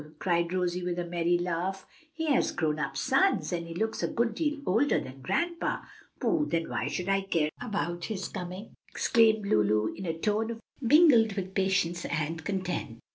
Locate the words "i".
7.07-7.21